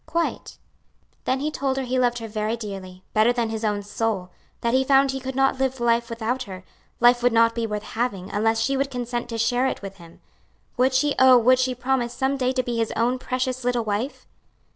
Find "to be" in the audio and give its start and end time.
12.51-12.77